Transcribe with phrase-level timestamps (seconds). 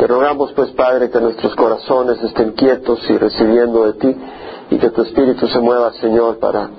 [0.00, 4.16] Te rogamos pues, Padre, que nuestros corazones estén quietos y recibiendo de ti
[4.70, 6.70] y que tu Espíritu se mueva, Señor, para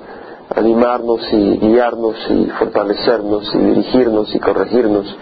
[0.55, 5.15] animarnos y guiarnos y fortalecernos y dirigirnos y corregirnos.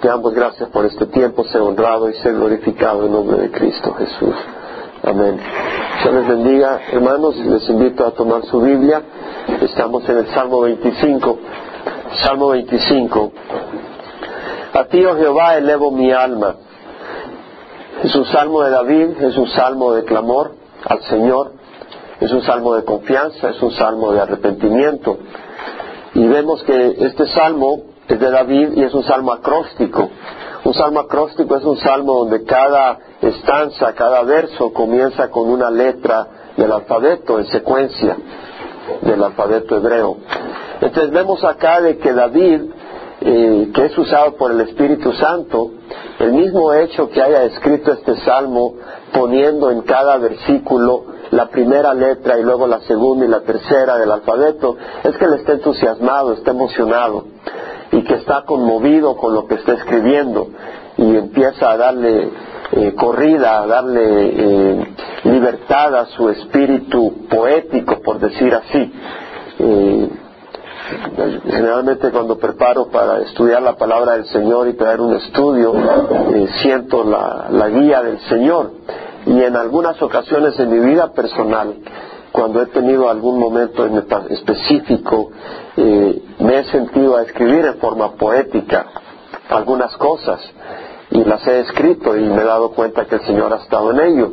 [0.00, 3.94] Te damos gracias por este tiempo, sea honrado y sea glorificado en nombre de Cristo
[3.94, 4.34] Jesús.
[5.04, 5.38] Amén.
[6.02, 9.02] Se les bendiga, hermanos, y les invito a tomar su Biblia.
[9.60, 11.38] Estamos en el Salmo 25.
[12.24, 13.32] Salmo 25.
[14.72, 16.56] A ti, oh Jehová, elevo mi alma.
[18.02, 20.52] Es un salmo de David, es un salmo de clamor
[20.86, 21.52] al Señor,
[22.18, 25.18] es un salmo de confianza, es un salmo de arrepentimiento.
[26.14, 30.08] Y vemos que este salmo es de David y es un salmo acróstico.
[30.64, 36.26] Un salmo acróstico es un salmo donde cada estanza, cada verso comienza con una letra
[36.56, 38.16] del alfabeto en secuencia
[39.02, 40.16] del alfabeto hebreo.
[40.80, 42.62] Entonces vemos acá de que David,
[43.20, 45.70] que es usado por el Espíritu Santo,
[46.18, 48.74] el mismo hecho que haya escrito este salmo
[49.12, 54.10] poniendo en cada versículo la primera letra y luego la segunda y la tercera del
[54.10, 57.24] alfabeto, es que él está entusiasmado, está emocionado
[57.92, 60.48] y que está conmovido con lo que está escribiendo
[60.96, 62.30] y empieza a darle
[62.72, 68.92] eh, corrida, a darle eh, libertad a su espíritu poético, por decir así.
[69.58, 70.08] Eh,
[71.44, 75.74] generalmente cuando preparo para estudiar la palabra del Señor y traer un estudio,
[76.60, 78.72] siento la, la guía del Señor.
[79.26, 81.74] Y en algunas ocasiones en mi vida personal,
[82.32, 83.86] cuando he tenido algún momento
[84.28, 85.30] específico,
[85.76, 88.86] me he sentido a escribir en forma poética
[89.48, 90.40] algunas cosas
[91.10, 94.00] y las he escrito y me he dado cuenta que el Señor ha estado en
[94.00, 94.30] ello.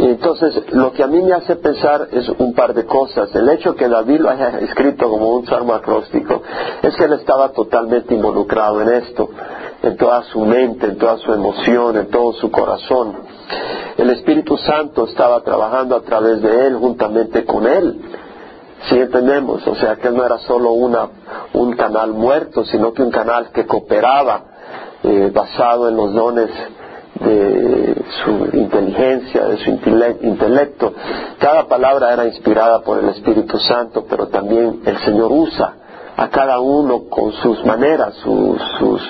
[0.00, 3.34] Entonces, lo que a mí me hace pensar es un par de cosas.
[3.34, 6.40] El hecho que David lo haya escrito como un salmo acróstico
[6.82, 9.28] es que él estaba totalmente involucrado en esto,
[9.82, 13.16] en toda su mente, en toda su emoción, en todo su corazón.
[13.96, 18.00] El Espíritu Santo estaba trabajando a través de él, juntamente con él.
[18.88, 21.08] Si entendemos, o sea que no era solo una,
[21.54, 24.44] un canal muerto, sino que un canal que cooperaba
[25.02, 26.50] eh, basado en los dones
[27.14, 30.94] de su inteligencia, de su intelecto.
[31.38, 35.74] Cada palabra era inspirada por el Espíritu Santo, pero también el Señor usa
[36.16, 39.02] a cada uno con sus maneras, sus, sus,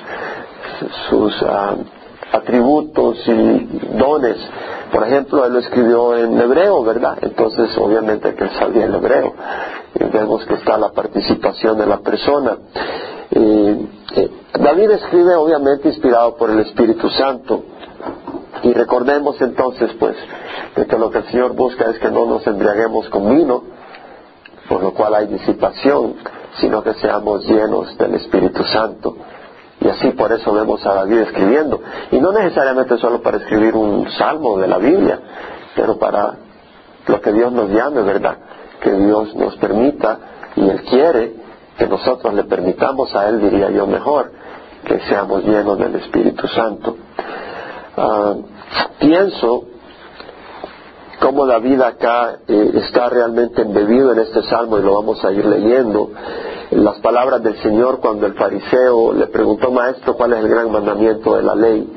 [1.09, 1.75] sus ah,
[2.33, 4.37] atributos y dones.
[4.93, 7.19] Por ejemplo, él lo escribió en hebreo, ¿verdad?
[7.21, 9.35] Entonces, obviamente que él sabía el hebreo.
[10.13, 12.57] Vemos que está la participación de la persona.
[13.31, 13.87] Eh,
[14.59, 17.65] David escribe obviamente inspirado por el Espíritu Santo.
[18.63, 20.17] Y recordemos entonces, pues,
[20.77, 23.63] de que lo que el Señor busca es que no nos embriaguemos con vino,
[24.69, 26.15] por lo cual hay disipación,
[26.61, 29.17] sino que seamos llenos del Espíritu Santo.
[29.81, 31.81] Y así por eso vemos a David escribiendo.
[32.11, 35.21] Y no necesariamente solo para escribir un salmo de la Biblia,
[35.77, 36.35] pero para
[37.07, 38.39] lo que Dios nos llame, ¿verdad?
[38.81, 40.19] Que Dios nos permita
[40.57, 41.35] y Él quiere
[41.79, 44.33] que nosotros le permitamos a Él, diría yo mejor,
[44.85, 46.97] que seamos llenos del Espíritu Santo.
[48.01, 48.35] Ah,
[49.01, 49.65] pienso
[51.21, 55.45] cómo David acá eh, está realmente embebido en este salmo y lo vamos a ir
[55.45, 56.11] leyendo.
[56.71, 61.35] Las palabras del Señor cuando el fariseo le preguntó, maestro, ¿cuál es el gran mandamiento
[61.35, 61.93] de la ley?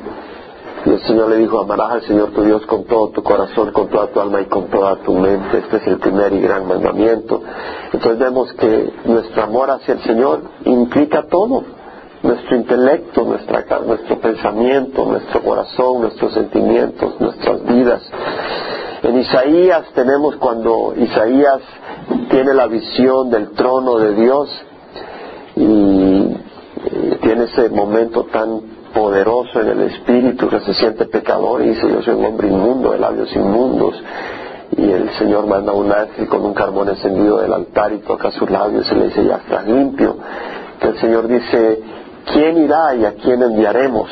[0.85, 3.87] Y el Señor le dijo, amarás al Señor tu Dios con todo tu corazón, con
[3.89, 5.59] toda tu alma y con toda tu mente.
[5.59, 7.43] Este es el primer y gran mandamiento.
[7.93, 11.63] Entonces vemos que nuestro amor hacia el Señor implica todo.
[12.23, 18.01] Nuestro intelecto, nuestra, nuestro pensamiento, nuestro corazón, nuestros sentimientos, nuestras vidas.
[19.03, 21.59] En Isaías tenemos cuando Isaías
[22.29, 24.49] tiene la visión del trono de Dios
[25.55, 26.37] y
[27.21, 28.61] tiene ese momento tan
[28.93, 32.91] poderoso en el espíritu que se siente pecador y dice yo soy un hombre inmundo
[32.91, 34.01] de labios inmundos
[34.77, 38.49] y el Señor manda un ángel con un carbón encendido del altar y toca sus
[38.49, 40.17] labios y le dice ya estás limpio
[40.79, 41.81] que el Señor dice
[42.25, 44.09] ¿quién irá y a quién enviaremos?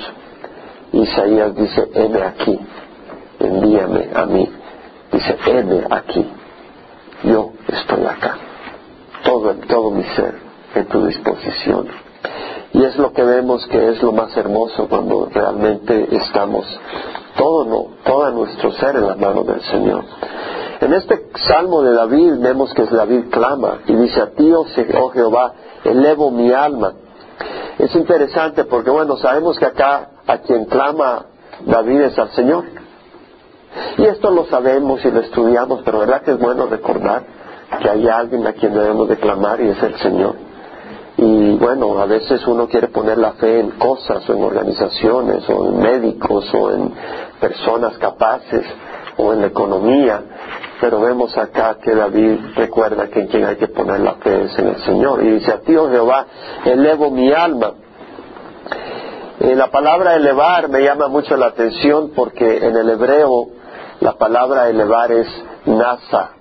[0.92, 2.60] Isaías dice heme aquí
[3.40, 4.50] envíame a mí
[5.12, 6.28] dice heme aquí
[7.24, 8.38] yo estoy acá
[9.24, 10.36] todo, todo mi ser
[10.76, 11.88] en tu disposición
[12.74, 16.66] y es lo que vemos que es lo más hermoso cuando realmente estamos
[17.40, 20.04] todo, no, todo nuestro ser en las manos del Señor.
[20.82, 24.66] En este salmo de David vemos que David clama y dice, a ti, oh,
[25.02, 25.54] oh Jehová,
[25.84, 26.94] elevo mi alma.
[27.80, 31.28] Es interesante porque, bueno, sabemos que acá a quien clama
[31.66, 32.66] David es al Señor.
[33.98, 37.24] Y esto lo sabemos y lo estudiamos, pero verdad que es bueno recordar
[37.82, 40.36] que hay alguien a quien debemos de clamar y es el Señor.
[41.16, 45.68] Y bueno, a veces uno quiere poner la fe en cosas o en organizaciones o
[45.68, 46.94] en médicos o en
[47.40, 48.66] personas capaces
[49.16, 50.22] o en la economía,
[50.80, 54.58] pero vemos acá que David recuerda que en quien hay que poner la fe es
[54.58, 55.24] en el Señor.
[55.24, 56.26] Y dice, a ti, oh Jehová,
[56.66, 57.74] elevo mi alma.
[59.40, 63.48] Eh, la palabra elevar me llama mucho la atención porque en el hebreo
[64.00, 65.28] la palabra elevar es
[65.66, 66.32] NASA.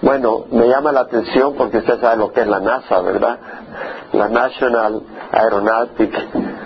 [0.00, 3.38] Bueno, me llama la atención porque usted sabe lo que es la NASA, ¿verdad?
[4.12, 5.02] La National
[5.32, 6.14] Aeronautic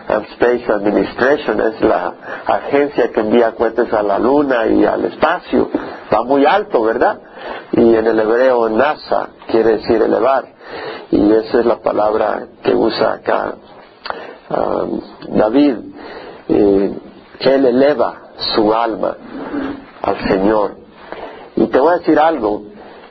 [0.09, 2.15] and Space Administration es la
[2.47, 5.71] agencia que envía cohetes a la Luna y al espacio.
[6.13, 7.19] Va muy alto, ¿verdad?
[7.73, 10.47] Y en el hebreo NASA quiere decir elevar.
[11.11, 13.55] Y esa es la palabra que usa acá
[14.51, 15.77] um, David.
[16.49, 18.15] Él eleva
[18.55, 19.17] su alma
[20.03, 20.77] al Señor.
[21.57, 22.63] Y te voy a decir algo,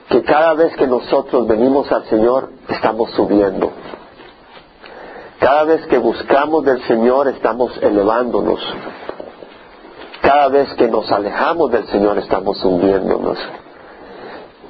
[0.10, 3.72] que cada vez que nosotros venimos al Señor estamos subiendo.
[5.40, 8.60] Cada vez que buscamos del Señor estamos elevándonos.
[10.32, 13.38] Cada vez que nos alejamos del Señor estamos hundiéndonos.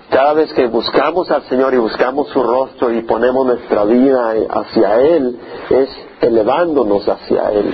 [0.09, 4.99] Cada vez que buscamos al Señor y buscamos su rostro y ponemos nuestra vida hacia
[5.01, 7.71] Él, es elevándonos hacia Él,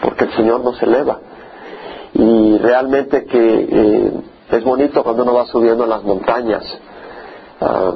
[0.00, 1.18] porque el Señor nos eleva.
[2.12, 4.12] Y realmente que eh,
[4.52, 6.62] es bonito cuando uno va subiendo las montañas
[7.60, 7.94] Ah,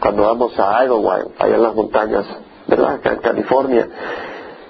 [0.00, 2.26] cuando vamos a Idlewild, allá en las montañas,
[2.66, 2.94] ¿verdad?
[2.94, 3.88] Acá en California,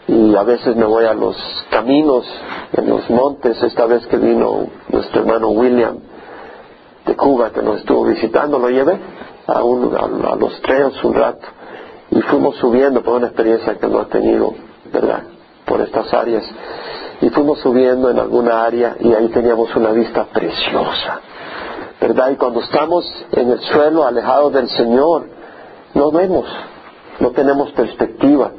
[0.09, 1.37] y a veces me voy a los
[1.71, 2.25] caminos,
[2.73, 5.99] en los montes, esta vez que vino nuestro hermano William
[7.05, 8.99] de Cuba, que nos estuvo visitando, lo llevé
[9.47, 11.47] a, a, los trails un rato,
[12.11, 14.55] y fuimos subiendo por una experiencia que no ha tenido,
[14.93, 15.23] ¿verdad?
[15.65, 16.45] Por estas áreas.
[17.21, 21.21] Y fuimos subiendo en alguna área y ahí teníamos una vista preciosa
[22.01, 22.31] ¿verdad?
[22.31, 25.29] Y cuando estamos en el suelo alejados del Señor,
[25.95, 26.47] no vemos,
[27.21, 28.53] no tenemos perspectiva.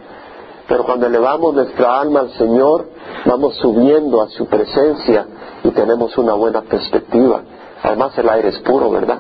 [0.68, 2.90] Pero cuando elevamos nuestra alma al Señor,
[3.26, 5.26] vamos subiendo a su presencia
[5.64, 7.42] y tenemos una buena perspectiva.
[7.84, 9.20] Además el aire es puro, ¿verdad?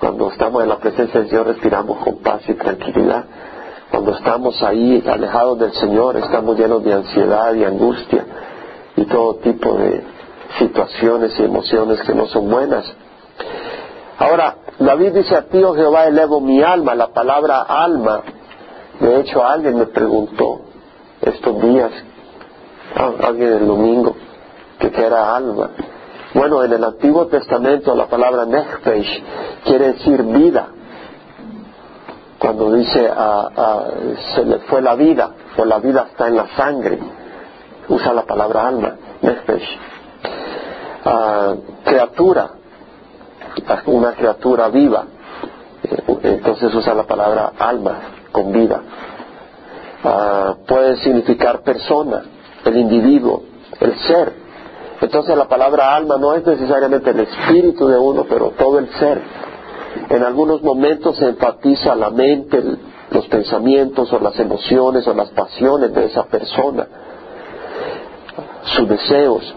[0.00, 3.24] Cuando estamos en la presencia del Señor respiramos con paz y tranquilidad.
[3.90, 8.24] Cuando estamos ahí alejados del Señor estamos llenos de ansiedad y angustia
[8.96, 10.02] y todo tipo de
[10.58, 12.84] situaciones y emociones que no son buenas.
[14.18, 16.94] Ahora, David dice a ti, oh Jehová, elevo mi alma.
[16.94, 18.22] La palabra alma,
[19.00, 20.60] de hecho alguien me preguntó
[21.20, 21.90] estos días,
[22.96, 24.16] ah, alguien el domingo,
[24.78, 25.70] que qué era alma.
[26.34, 29.22] Bueno, en el Antiguo Testamento la palabra nefesh
[29.64, 30.68] quiere decir vida.
[32.38, 33.84] Cuando dice ah, ah,
[34.34, 36.98] se le fue la vida, o la vida está en la sangre,
[37.88, 39.78] usa la palabra alma, nefesh.
[41.84, 42.50] criatura,
[43.86, 45.04] una criatura viva.
[46.22, 47.98] Entonces usa la palabra alma,
[48.30, 48.80] con vida.
[50.04, 52.22] Ah, puede significar persona,
[52.64, 53.42] el individuo,
[53.80, 54.32] el ser.
[55.00, 59.20] Entonces la palabra alma no es necesariamente el espíritu de uno, pero todo el ser.
[60.08, 62.62] En algunos momentos se enfatiza la mente,
[63.10, 66.86] los pensamientos o las emociones o las pasiones de esa persona,
[68.62, 69.54] sus deseos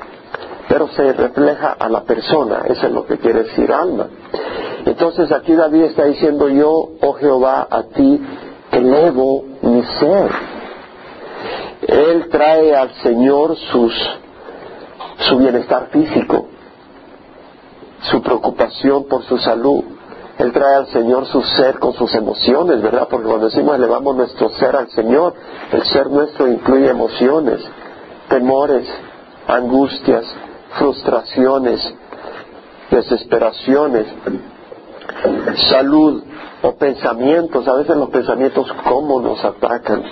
[0.67, 4.07] pero se refleja a la persona, eso es lo que quiere decir alma.
[4.85, 8.21] Entonces aquí David está diciendo yo, oh Jehová, a ti
[8.71, 10.31] elevo mi ser.
[11.87, 16.47] Él trae al Señor su bienestar físico,
[18.01, 19.83] su preocupación por su salud.
[20.37, 23.07] Él trae al Señor su ser con sus emociones, ¿verdad?
[23.09, 25.33] Porque cuando decimos elevamos nuestro ser al Señor,
[25.71, 27.61] el ser nuestro incluye emociones,
[28.27, 28.87] temores,
[29.47, 30.25] angustias,
[30.77, 31.93] frustraciones,
[32.91, 34.07] desesperaciones,
[35.69, 36.23] salud
[36.61, 37.67] o pensamientos.
[37.67, 40.03] A veces los pensamientos cómo nos atacan,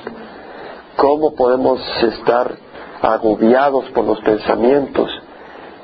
[0.95, 2.55] cómo podemos estar
[3.01, 5.09] agobiados por los pensamientos.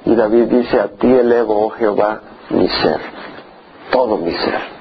[0.05, 2.99] Y David dice, a ti elevo, oh Jehová, mi ser,
[3.91, 4.79] todo mi ser.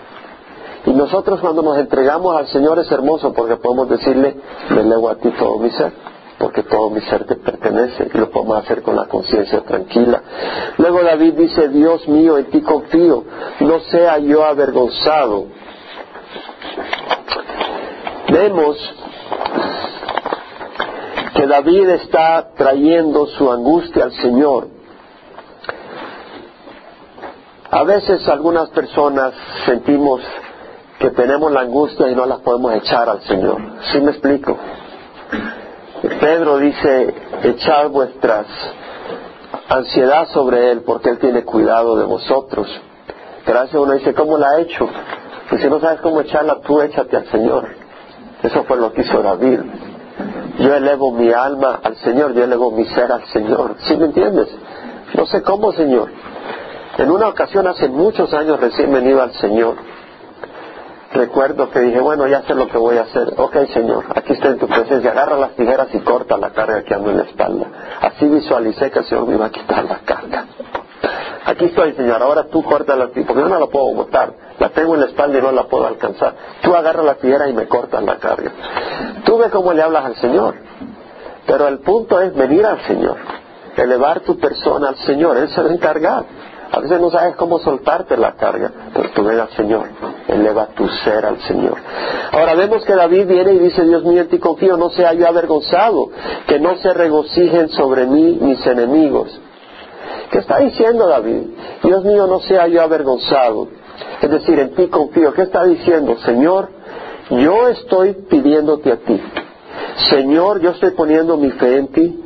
[0.87, 4.37] Y nosotros cuando nos entregamos al Señor es hermoso porque podemos decirle,
[4.70, 6.08] me elevo a ti todo mi ser
[6.38, 10.23] porque todo mi ser te pertenece y lo podemos hacer con la conciencia tranquila.
[10.78, 13.25] Luego David dice, Dios mío, en ti confío,
[13.61, 15.47] no sea yo avergonzado.
[18.30, 18.76] Vemos
[21.35, 24.68] que David está trayendo su angustia al Señor.
[27.71, 29.35] A veces algunas personas
[29.66, 30.23] sentimos
[30.99, 33.61] que tenemos la angustia y no la podemos echar al Señor.
[33.92, 34.57] ¿Sí me explico?
[36.20, 38.46] Pedro dice, echad vuestras
[39.68, 42.68] ansiedad sobre Él porque Él tiene cuidado de vosotros.
[43.44, 44.88] Pero uno dice, ¿cómo la ha hecho?
[45.48, 47.68] Pues si no sabes cómo echarla, tú échate al Señor.
[48.42, 49.60] Eso fue lo que hizo David.
[50.58, 53.76] Yo elevo mi alma al Señor, yo elevo mi ser al Señor.
[53.78, 54.48] ¿Sí me entiendes?
[55.14, 56.10] No sé cómo, Señor.
[56.98, 59.76] En una ocasión hace muchos años recién venido al Señor,
[61.12, 63.35] recuerdo que dije, bueno, ya sé lo que voy a hacer.
[63.37, 65.11] Ok, Señor, aquí estoy en tu presencia.
[65.11, 67.67] Agarra las tijeras y corta la carga que ando en la espalda.
[68.00, 70.47] Así visualicé que el Señor me iba a quitar la carga.
[71.47, 74.33] Aquí estoy, Señor, ahora tú corta la tijera, porque yo no la puedo botar.
[74.59, 76.35] La tengo en la espalda y no la puedo alcanzar.
[76.62, 78.53] Tú agarra la tijera y me cortas la carga.
[79.25, 80.57] Tú ves cómo le hablas al Señor.
[81.47, 83.17] Pero el punto es venir al Señor,
[83.77, 85.38] elevar tu persona al Señor.
[85.38, 86.25] Él se va a encargar.
[86.70, 89.87] A veces no sabes cómo soltarte la carga, pero tú ven al Señor,
[90.28, 91.78] eleva tu ser al Señor.
[92.32, 95.26] Ahora vemos que David viene y dice, Dios mío, en ti confío, no sea yo
[95.26, 96.10] avergonzado,
[96.46, 99.40] que no se regocijen sobre mí mis enemigos.
[100.30, 101.42] ¿Qué está diciendo David?
[101.82, 103.68] Dios mío, no sea yo avergonzado.
[104.20, 105.32] Es decir, en ti confío.
[105.32, 106.18] ¿Qué está diciendo?
[106.18, 106.68] Señor,
[107.30, 109.20] yo estoy pidiéndote a ti.
[110.10, 112.25] Señor, yo estoy poniendo mi fe en ti.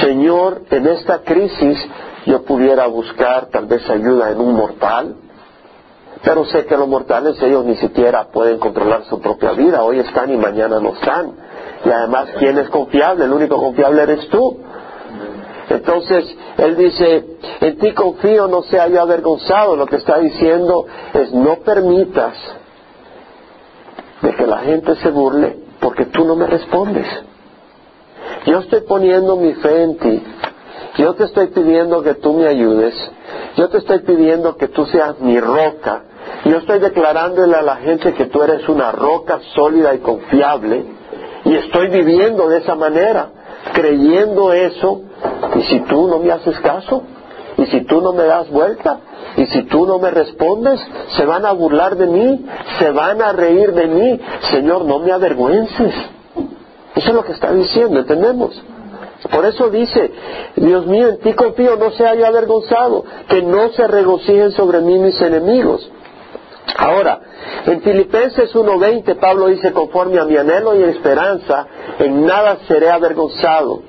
[0.00, 1.78] Señor, en esta crisis
[2.26, 5.16] yo pudiera buscar tal vez ayuda en un mortal,
[6.22, 10.30] pero sé que los mortales ellos ni siquiera pueden controlar su propia vida, hoy están
[10.30, 11.32] y mañana no están.
[11.84, 13.24] Y además, ¿quién es confiable?
[13.24, 14.58] El único confiable eres tú.
[15.70, 17.24] Entonces, él dice,
[17.60, 19.76] en ti confío, no sea yo avergonzado.
[19.76, 20.84] Lo que está diciendo
[21.14, 22.34] es, no permitas
[24.20, 27.06] de que la gente se burle porque tú no me respondes.
[28.44, 30.22] Yo estoy poniendo mi fe en ti
[31.00, 32.94] yo te estoy pidiendo que tú me ayudes.
[33.56, 36.02] Yo te estoy pidiendo que tú seas mi roca.
[36.44, 40.84] Yo estoy declarándole a la gente que tú eres una roca sólida y confiable.
[41.44, 43.30] Y estoy viviendo de esa manera,
[43.72, 45.02] creyendo eso.
[45.56, 47.02] Y si tú no me haces caso,
[47.56, 49.00] y si tú no me das vuelta,
[49.38, 50.80] y si tú no me respondes,
[51.16, 52.46] se van a burlar de mí,
[52.78, 54.20] se van a reír de mí.
[54.50, 55.94] Señor, no me avergüences.
[56.94, 58.62] Eso es lo que está diciendo, ¿entendemos?
[59.28, 60.10] Por eso dice,
[60.56, 64.98] Dios mío, en ti confío, no se haya avergonzado, que no se regocijen sobre mí
[64.98, 65.90] mis enemigos.
[66.76, 67.20] Ahora,
[67.66, 71.66] en Filipenses 1.20 Pablo dice, conforme a mi anhelo y esperanza,
[71.98, 73.82] en nada seré avergonzado,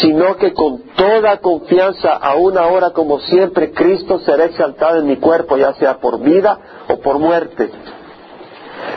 [0.00, 5.58] sino que con toda confianza, aún ahora como siempre, Cristo será exaltado en mi cuerpo,
[5.58, 6.58] ya sea por vida
[6.88, 7.70] o por muerte.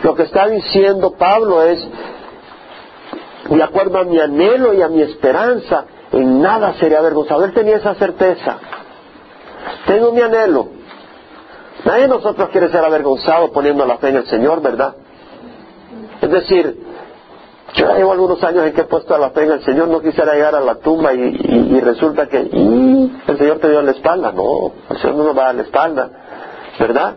[0.04, 1.86] Lo que está diciendo Pablo es,
[3.58, 7.46] de acuerdo a mi anhelo y a mi esperanza, en nada sería avergonzado.
[7.46, 8.58] Él tenía esa certeza.
[9.86, 10.68] Tengo mi anhelo.
[11.86, 14.96] Nadie de nosotros quiere ser avergonzado poniendo la fe en el Señor, ¿verdad?
[16.22, 16.78] Es decir,
[17.76, 20.34] yo llevo algunos años en que he puesto la fe en el Señor, no quisiera
[20.34, 24.32] llegar a la tumba y, resulta que el Señor te dio la espalda.
[24.32, 26.10] No, el Señor no nos va a la espalda,
[26.80, 27.16] ¿verdad?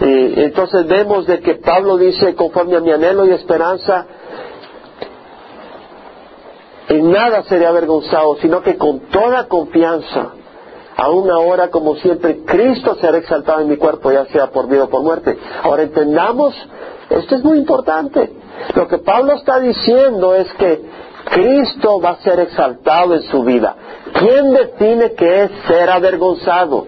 [0.00, 4.06] Y entonces vemos de que Pablo dice, conforme a mi anhelo y esperanza,
[6.88, 10.32] en nada seré avergonzado, sino que con toda confianza,
[10.96, 14.88] aún ahora como siempre, Cristo será exaltado en mi cuerpo, ya sea por vida o
[14.88, 15.36] por muerte.
[15.62, 16.54] Ahora entendamos,
[17.10, 18.32] esto es muy importante.
[18.74, 20.82] Lo que Pablo está diciendo es que
[21.30, 23.76] Cristo va a ser exaltado en su vida.
[24.14, 26.86] ¿Quién define qué es ser avergonzado?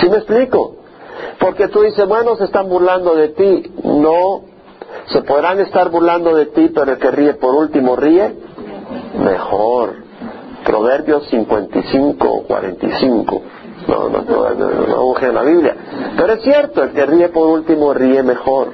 [0.00, 0.76] ¿Sí me explico?
[1.38, 3.72] Porque tú dices, bueno, se están burlando de ti.
[3.84, 4.42] No,
[5.08, 8.34] se podrán estar burlando de ti, pero el que ríe por último ríe
[9.18, 9.94] mejor.
[10.64, 13.42] Proverbios 55, 45.
[13.86, 15.76] No, no, no, no, en la Biblia.
[16.16, 18.68] Pero es cierto, el que ríe por último ríe mejor.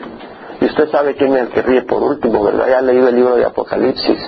[0.61, 2.67] Y usted sabe quién es el que ríe por último, ¿verdad?
[2.69, 4.19] Ya ha leído el libro de Apocalipsis.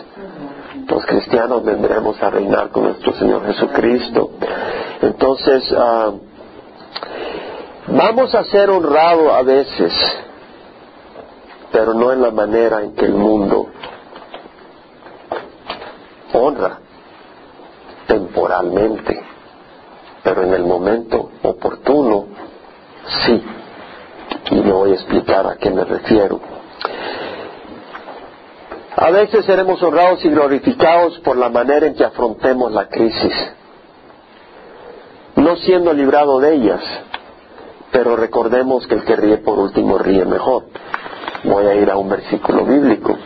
[0.89, 4.31] Los cristianos vendremos a reinar con nuestro Señor Jesucristo.
[5.03, 6.13] Entonces, ah,
[7.89, 9.93] vamos a ser honrados a veces
[11.77, 13.67] pero no en la manera en que el mundo
[16.33, 16.79] honra
[18.07, 19.23] temporalmente,
[20.23, 22.29] pero en el momento oportuno
[23.27, 23.45] sí.
[24.53, 26.41] Y me voy a explicar a qué me refiero.
[28.97, 33.35] A veces seremos honrados y glorificados por la manera en que afrontemos la crisis,
[35.35, 36.81] no siendo librado de ellas,
[37.93, 40.65] pero recordemos que el que ríe por último ríe mejor
[41.45, 43.17] voy a ir a un versículo bíblico.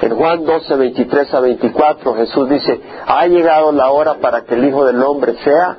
[0.00, 4.66] En Juan 12, 23 a 24 Jesús dice, ha llegado la hora para que el
[4.66, 5.76] Hijo del Hombre sea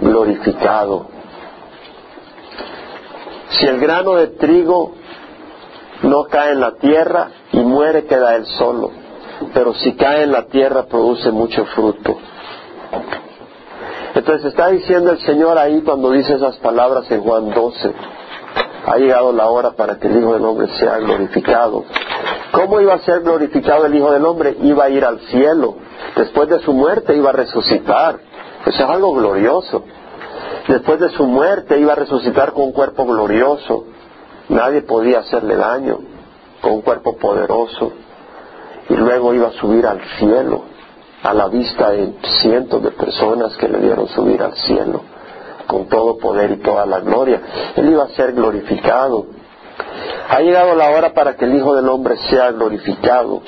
[0.00, 1.06] glorificado.
[3.50, 4.94] Si el grano de trigo
[6.02, 8.90] no cae en la tierra y muere, queda él solo.
[9.54, 12.16] Pero si cae en la tierra, produce mucho fruto.
[14.14, 17.94] Entonces está diciendo el Señor ahí cuando dice esas palabras en Juan 12.
[18.86, 21.84] Ha llegado la hora para que el Hijo del Hombre sea glorificado.
[22.52, 24.56] ¿Cómo iba a ser glorificado el Hijo del Hombre?
[24.62, 25.76] Iba a ir al cielo.
[26.16, 28.18] Después de su muerte iba a resucitar.
[28.66, 29.84] Eso es algo glorioso.
[30.68, 33.84] Después de su muerte iba a resucitar con un cuerpo glorioso.
[34.48, 35.98] Nadie podía hacerle daño,
[36.60, 37.92] con un cuerpo poderoso.
[38.88, 40.64] Y luego iba a subir al cielo,
[41.22, 45.02] a la vista de cientos de personas que le dieron subir al cielo,
[45.72, 47.40] con todo poder y toda la gloria.
[47.74, 49.24] Él iba a ser glorificado.
[50.28, 53.40] Ha llegado la hora para que el Hijo del Hombre sea glorificado.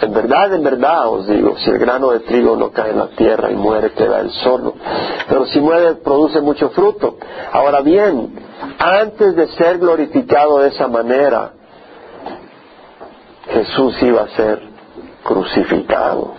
[0.00, 3.06] En verdad, en verdad os digo, si el grano de trigo no cae en la
[3.10, 4.74] tierra y muere, queda él solo.
[5.28, 7.18] Pero si muere, produce mucho fruto.
[7.52, 8.34] Ahora bien,
[8.80, 11.52] antes de ser glorificado de esa manera,
[13.48, 14.60] Jesús iba a ser
[15.22, 16.34] crucificado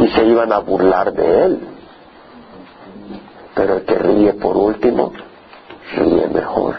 [0.00, 1.73] y se iban a burlar de él.
[3.54, 5.12] Pero el que ríe por último,
[5.96, 6.76] ríe mejor.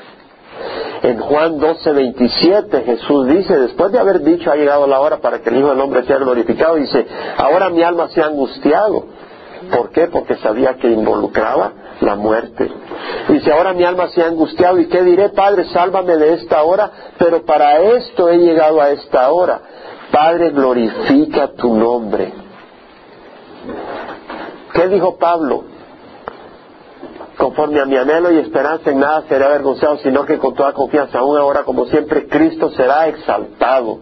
[1.03, 5.39] En Juan 12, 27 Jesús dice, después de haber dicho ha llegado la hora para
[5.39, 7.05] que el Hijo del Hombre sea glorificado, dice,
[7.37, 9.05] ahora mi alma se ha angustiado.
[9.71, 10.07] ¿Por qué?
[10.07, 12.71] Porque sabía que involucraba la muerte.
[13.29, 16.91] Dice, ahora mi alma se ha angustiado y qué diré, Padre, sálvame de esta hora,
[17.17, 19.61] pero para esto he llegado a esta hora.
[20.11, 22.33] Padre, glorifica tu nombre.
[24.73, 25.74] ¿Qué dijo Pablo?
[27.45, 31.19] Conforme a mi anhelo y esperanza en nada será avergonzado, sino que con toda confianza,
[31.19, 33.99] aún ahora como siempre, Cristo será exaltado.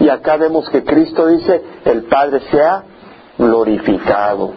[0.00, 2.84] Y acá vemos que Cristo dice, el Padre sea
[3.38, 4.52] glorificado.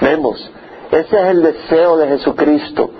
[0.00, 0.52] Vemos,
[0.92, 2.90] ese es el deseo de Jesucristo.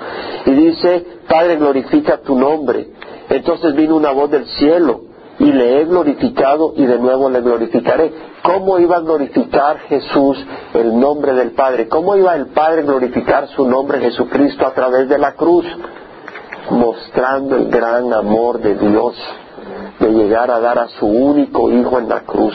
[0.47, 2.89] Y dice, Padre, glorifica tu nombre.
[3.29, 5.03] Entonces vino una voz del cielo
[5.39, 8.13] y le he glorificado y de nuevo le glorificaré.
[8.43, 11.89] ¿Cómo iba a glorificar Jesús el nombre del Padre?
[11.89, 15.65] ¿Cómo iba el Padre a glorificar su nombre Jesucristo a través de la cruz?
[16.71, 19.15] Mostrando el gran amor de Dios
[20.01, 22.55] de llegar a dar a su único Hijo en la cruz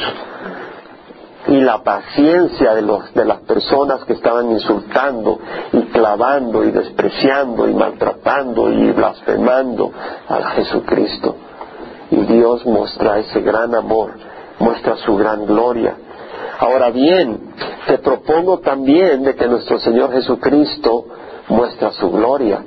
[1.47, 5.39] y la paciencia de, los, de las personas que estaban insultando
[5.73, 9.91] y clavando y despreciando y maltratando y blasfemando
[10.29, 11.35] a Jesucristo.
[12.13, 14.11] Y Dios muestra ese gran amor,
[14.59, 15.95] muestra su gran gloria.
[16.59, 17.55] Ahora bien,
[17.87, 21.05] te propongo también de que nuestro Señor Jesucristo
[21.47, 22.63] muestra su gloria,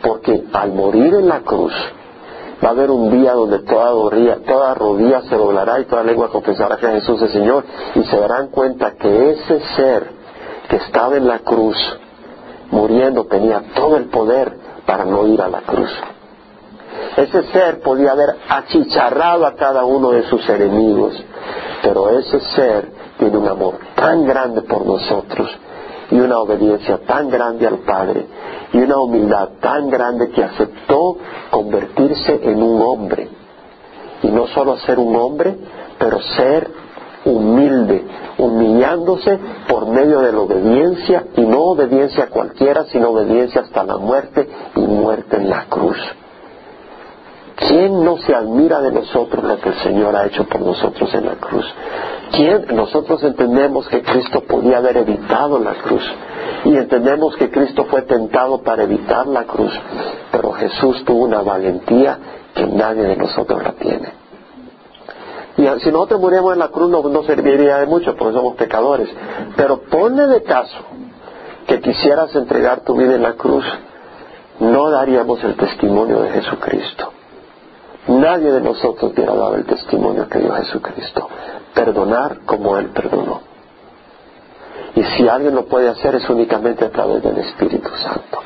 [0.00, 1.74] porque al morir en la cruz,
[2.64, 6.30] va a haber un día donde toda rodilla, toda rodilla se doblará y toda lengua
[6.30, 10.06] confesará que Jesús es Señor y se darán cuenta que ese ser
[10.70, 11.76] que estaba en la cruz
[12.70, 14.56] muriendo tenía todo el poder
[14.86, 15.90] para no ir a la cruz.
[17.16, 21.22] Ese ser podía haber achicharrado a cada uno de sus enemigos,
[21.82, 25.50] pero ese ser tiene un amor tan grande por nosotros
[26.10, 28.26] y una obediencia tan grande al Padre
[28.72, 31.18] y una humildad tan grande que aceptó
[31.50, 33.28] convertirse en un hombre.
[34.22, 35.56] Y no solo ser un hombre,
[35.98, 36.70] pero ser
[37.24, 38.04] humilde,
[38.38, 44.48] humillándose por medio de la obediencia, y no obediencia cualquiera, sino obediencia hasta la muerte
[44.76, 45.98] y muerte en la cruz.
[47.56, 51.26] ¿Quién no se admira de nosotros lo que el Señor ha hecho por nosotros en
[51.26, 51.66] la cruz?
[52.32, 52.66] ¿Quién?
[52.74, 56.02] Nosotros entendemos que Cristo podía haber evitado la cruz
[56.64, 59.72] y entendemos que Cristo fue tentado para evitar la cruz,
[60.30, 62.18] pero Jesús tuvo una valentía
[62.54, 64.22] que nadie de nosotros la tiene.
[65.58, 69.08] Y si nosotros muriéramos en la cruz no, no serviría de mucho porque somos pecadores,
[69.56, 70.78] pero ponle de caso
[71.66, 73.64] que quisieras entregar tu vida en la cruz,
[74.60, 77.12] no daríamos el testimonio de Jesucristo.
[78.08, 81.28] Nadie de nosotros hubiera dado el testimonio que dio Jesucristo.
[81.74, 83.40] Perdonar como Él perdonó.
[84.94, 88.40] Y si alguien lo puede hacer es únicamente a través del Espíritu Santo.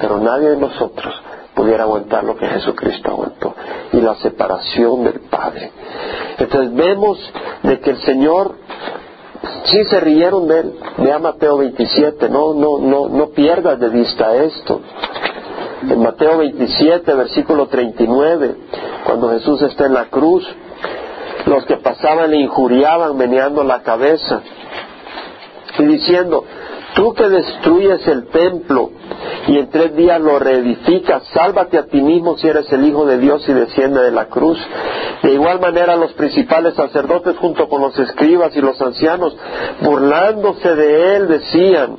[0.00, 1.14] Pero nadie de nosotros
[1.54, 3.54] pudiera aguantar lo que Jesucristo aguantó.
[3.92, 5.72] Y la separación del Padre.
[6.38, 7.18] Entonces vemos
[7.62, 8.54] de que el Señor
[9.64, 10.74] sí se rieron de él.
[10.98, 14.80] Vea Mateo 27, no, no, no, no pierdas de vista esto
[15.88, 18.56] en Mateo 27, versículo 39,
[19.04, 20.46] cuando Jesús está en la cruz,
[21.46, 24.42] los que pasaban le injuriaban meneando la cabeza
[25.78, 26.44] y diciendo,
[26.94, 28.90] tú que destruyes el templo
[29.48, 33.18] y en tres días lo reedificas, sálvate a ti mismo si eres el Hijo de
[33.18, 34.58] Dios y desciende de la cruz.
[35.22, 39.36] De igual manera los principales sacerdotes junto con los escribas y los ancianos,
[39.80, 41.96] burlándose de él, decían,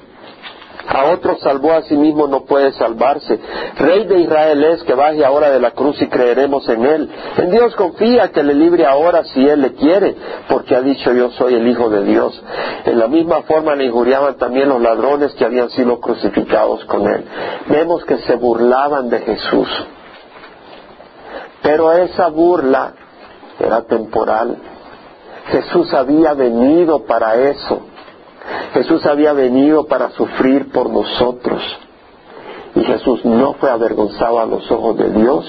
[0.88, 3.40] A otro salvó a sí mismo, no puede salvarse.
[3.78, 7.10] Rey de Israel es que baje ahora de la cruz y creeremos en él.
[7.38, 10.16] En Dios confía que le libre ahora si él le quiere,
[10.50, 12.42] porque ha dicho yo soy el Hijo de Dios.
[12.86, 17.26] En la misma forma le injuriaban también los ladrones que habían sido crucificados con él.
[17.68, 19.70] Vemos que se burlaban de Jesús.
[21.62, 22.94] Pero esa burla
[23.58, 24.58] era temporal.
[25.48, 27.93] Jesús había venido para eso.
[28.74, 31.62] Jesús había venido para sufrir por nosotros.
[32.76, 35.46] Y Jesús no fue avergonzado a los ojos de Dios,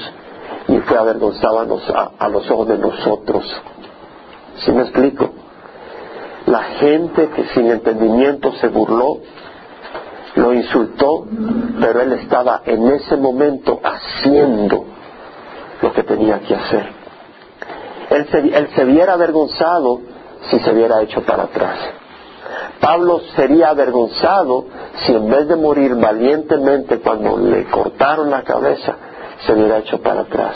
[0.68, 3.62] ni fue avergonzado a los, ojos de nosotros.
[4.58, 5.30] ¿Sí me explico?
[6.46, 9.18] La gente que sin entendimiento se burló,
[10.36, 11.26] lo insultó,
[11.80, 14.84] pero él estaba en ese momento haciendo
[15.80, 16.92] lo que tenía que hacer.
[18.10, 20.00] Él se, él se viera avergonzado
[20.50, 21.78] si se hubiera hecho para atrás.
[22.84, 24.66] Pablo sería avergonzado
[24.98, 28.94] si en vez de morir valientemente cuando le cortaron la cabeza,
[29.38, 30.54] se hubiera hecho para atrás.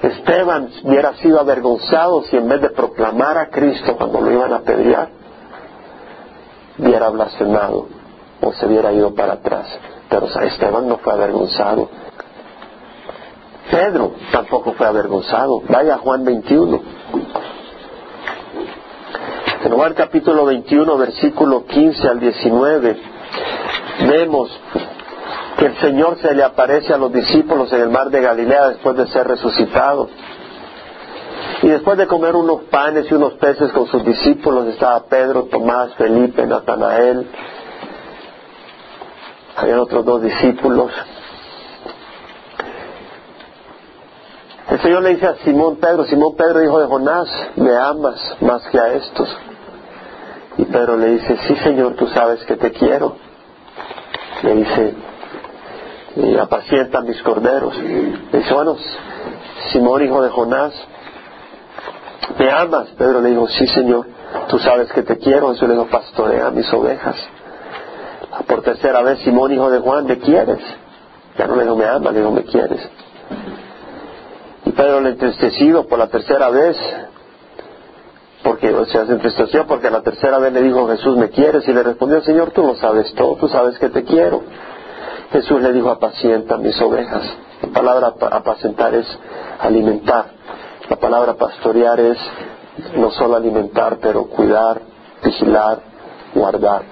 [0.00, 4.60] Esteban hubiera sido avergonzado si en vez de proclamar a Cristo cuando lo iban a
[4.60, 5.08] pedrear,
[6.78, 7.88] hubiera blasfemado
[8.40, 9.66] o se hubiera ido para atrás.
[10.08, 11.88] Pero Esteban no fue avergonzado.
[13.72, 15.62] Pedro tampoco fue avergonzado.
[15.68, 16.80] Vaya Juan 21.
[19.62, 22.96] En Juan capítulo 21, versículo 15 al 19,
[24.08, 24.58] vemos
[25.58, 28.96] que el Señor se le aparece a los discípulos en el mar de Galilea después
[28.96, 30.08] de ser resucitado.
[31.60, 35.94] Y después de comer unos panes y unos peces con sus discípulos, estaba Pedro, Tomás,
[35.96, 37.26] Felipe, Natanael,
[39.56, 40.90] había otros dos discípulos.
[44.70, 48.66] El Señor le dice a Simón Pedro, Simón Pedro, hijo de Jonás, me amas más
[48.68, 49.28] que a estos.
[50.58, 53.16] Y Pedro le dice, sí Señor, tú sabes que te quiero.
[54.42, 54.94] Le dice,
[56.16, 57.76] y apacienta mis corderos.
[57.78, 58.76] Le dice, bueno,
[59.72, 60.72] Simón, hijo de Jonás,
[62.38, 62.88] ¿me amas?
[62.98, 64.06] Pedro le dijo, sí Señor,
[64.48, 65.52] tú sabes que te quiero.
[65.52, 67.16] Eso le dijo, pastorea mis ovejas.
[68.46, 70.60] Por tercera vez, Simón, hijo de Juan, ¿me quieres?
[71.38, 72.80] Ya no le dijo, me amas, le dijo, ¿me quieres?
[74.64, 76.76] Y Pedro le entristecido por la tercera vez,
[78.42, 81.66] porque o sea, se entristeció porque la tercera vez le dijo Jesús, ¿me quieres?
[81.68, 84.42] Y le respondió, Señor, tú lo sabes todo, tú sabes que te quiero.
[85.32, 87.22] Jesús le dijo, apacienta mis ovejas.
[87.62, 89.06] La palabra apacentar es
[89.60, 90.26] alimentar.
[90.88, 92.18] La palabra pastorear es
[92.96, 94.80] no solo alimentar, pero cuidar,
[95.22, 95.80] vigilar,
[96.34, 96.82] guardar.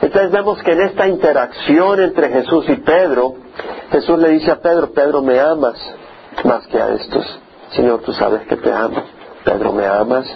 [0.00, 3.34] Entonces vemos que en esta interacción entre Jesús y Pedro,
[3.90, 5.76] Jesús le dice a Pedro, Pedro, me amas
[6.44, 7.40] más que a estos.
[7.70, 9.02] Señor, tú sabes que te amo.
[9.44, 10.26] Pedro, ¿me amas?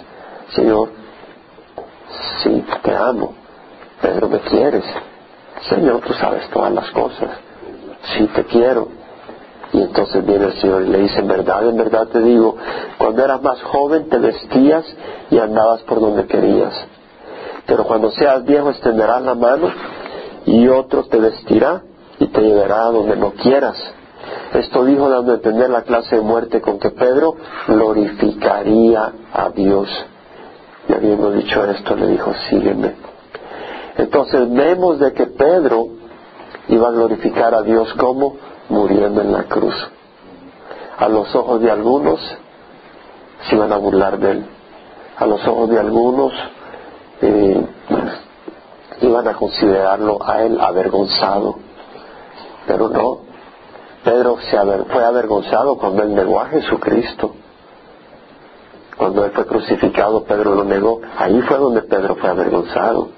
[0.55, 0.89] Señor,
[2.43, 3.33] sí, te amo.
[4.01, 4.83] Pedro, ¿me quieres?
[5.69, 7.29] Señor, tú sabes todas las cosas.
[8.13, 8.87] Sí, te quiero.
[9.73, 12.55] Y entonces viene el Señor y le dice, en verdad, en verdad te digo,
[12.97, 14.85] cuando eras más joven te vestías
[15.29, 16.73] y andabas por donde querías.
[17.67, 19.69] Pero cuando seas viejo extenderás la mano
[20.45, 21.83] y otro te vestirá
[22.17, 23.77] y te llevará a donde no quieras.
[24.53, 27.35] Esto dijo dando a entender la clase de muerte con que Pedro
[27.67, 29.89] glorificaría a Dios.
[30.87, 32.95] Y habiendo dicho esto, le dijo, sígueme.
[33.97, 35.87] Entonces vemos de que Pedro
[36.67, 38.37] iba a glorificar a Dios como
[38.69, 39.75] muriendo en la cruz.
[40.97, 42.19] A los ojos de algunos
[43.47, 44.45] se iban a burlar de él.
[45.17, 46.33] A los ojos de algunos
[47.21, 47.65] eh,
[49.01, 51.55] iban a considerarlo a él avergonzado.
[52.65, 53.28] Pero no,
[54.03, 57.35] Pedro se fue avergonzado cuando él negó a Jesucristo.
[58.97, 61.01] Cuando él fue crucificado, Pedro lo negó.
[61.17, 63.09] Ahí fue donde Pedro fue avergonzado.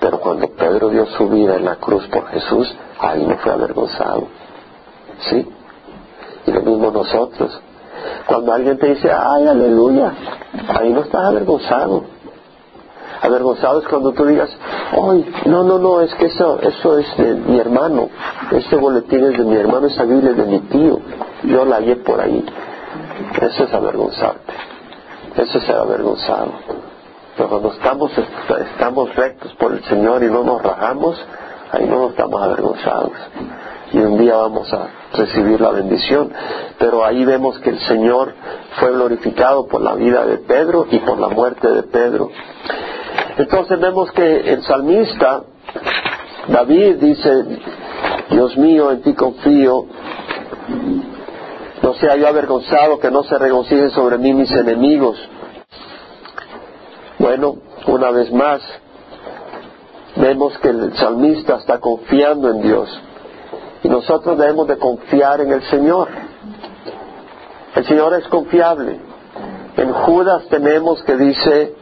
[0.00, 4.28] Pero cuando Pedro dio su vida en la cruz por Jesús, ahí no fue avergonzado.
[5.30, 5.48] ¿Sí?
[6.46, 7.60] Y lo mismo nosotros.
[8.26, 10.12] Cuando alguien te dice, ay, aleluya,
[10.68, 12.15] ahí no estás avergonzado.
[13.26, 14.50] Avergonzado es cuando tú digas,
[14.92, 18.08] ay, no, no, no, es que eso, eso es de mi hermano,
[18.52, 21.00] este boletín es de mi hermano, esa Biblia es de mi tío,
[21.42, 22.44] yo la hallé por ahí.
[23.40, 24.52] Eso es avergonzarte,
[25.36, 26.52] eso es ser avergonzado.
[27.36, 28.12] Pero cuando estamos,
[28.72, 31.22] estamos rectos por el Señor y no nos rajamos,
[31.72, 33.12] ahí no nos estamos avergonzados.
[33.92, 36.32] Y un día vamos a recibir la bendición.
[36.78, 38.34] Pero ahí vemos que el Señor
[38.78, 42.30] fue glorificado por la vida de Pedro y por la muerte de Pedro.
[43.38, 45.42] Entonces vemos que el salmista,
[46.48, 47.30] David, dice,
[48.30, 49.86] Dios mío, en ti confío,
[51.82, 55.18] no sea yo avergonzado, que no se regocijen sobre mí mis enemigos.
[57.18, 58.62] Bueno, una vez más,
[60.16, 63.00] vemos que el salmista está confiando en Dios.
[63.82, 66.08] Y nosotros debemos de confiar en el Señor.
[67.74, 68.98] El Señor es confiable.
[69.76, 71.74] En Judas tenemos que dice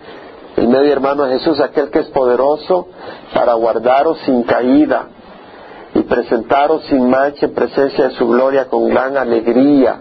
[0.56, 2.88] el medio hermano Jesús, aquel que es poderoso
[3.32, 5.08] para guardaros sin caída
[5.94, 10.00] y presentaros sin mancha en presencia de su gloria con gran alegría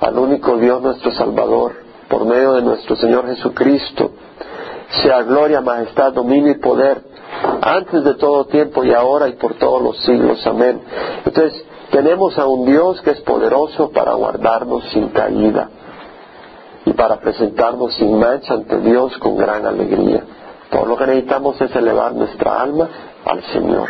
[0.00, 1.72] al único Dios nuestro Salvador,
[2.08, 4.10] por medio de nuestro Señor Jesucristo,
[5.02, 7.02] sea gloria, majestad, dominio y poder,
[7.62, 10.46] antes de todo tiempo y ahora y por todos los siglos.
[10.46, 10.80] Amén.
[11.24, 15.70] Entonces, tenemos a un Dios que es poderoso para guardarnos sin caída
[16.96, 20.24] para presentarnos sin mancha ante Dios con gran alegría.
[20.70, 22.88] Todo lo que necesitamos es elevar nuestra alma
[23.24, 23.88] al Señor,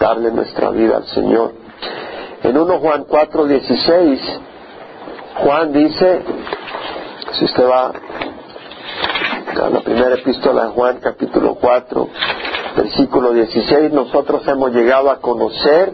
[0.00, 1.52] darle nuestra vida al Señor.
[2.42, 4.20] En 1 Juan 4, 16,
[5.42, 6.22] Juan dice,
[7.32, 7.92] si usted va
[9.64, 12.08] a la primera epístola de Juan capítulo 4,
[12.76, 15.92] versículo 16, nosotros hemos llegado a conocer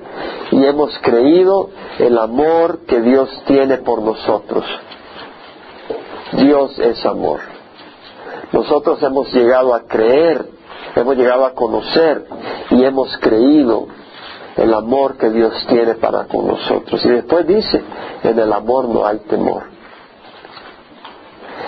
[0.50, 4.64] y hemos creído el amor que Dios tiene por nosotros.
[6.32, 7.40] Dios es amor.
[8.52, 10.46] Nosotros hemos llegado a creer,
[10.94, 12.26] hemos llegado a conocer
[12.70, 13.86] y hemos creído
[14.56, 17.04] el amor que Dios tiene para con nosotros.
[17.04, 17.82] Y después dice,
[18.22, 19.64] en el amor no hay temor.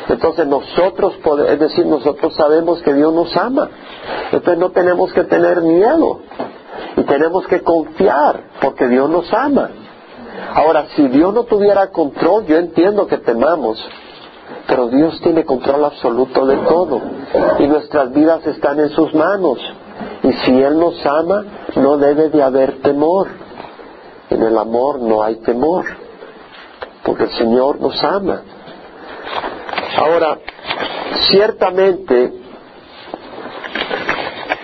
[0.09, 1.15] Entonces nosotros,
[1.49, 3.69] es decir, nosotros sabemos que Dios nos ama.
[4.33, 6.21] Entonces no tenemos que tener miedo
[6.97, 9.71] y tenemos que confiar porque Dios nos ama.
[10.55, 13.83] Ahora, si Dios no tuviera control, yo entiendo que temamos,
[14.67, 17.01] pero Dios tiene control absoluto de todo
[17.59, 19.59] y nuestras vidas están en sus manos.
[20.23, 21.45] Y si Él nos ama,
[21.77, 23.29] no debe de haber temor.
[24.31, 25.85] En el amor no hay temor,
[27.05, 28.41] porque el Señor nos ama.
[29.99, 30.39] Ahora,
[31.31, 32.33] ciertamente,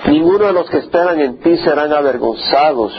[0.07, 2.93] ninguno de los que esperan en ti serán avergonzados.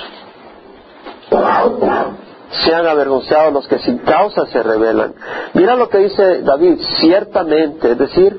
[2.52, 5.14] Sean avergonzados los que sin causa se rebelan.
[5.54, 8.38] Mira lo que dice David, ciertamente, es decir,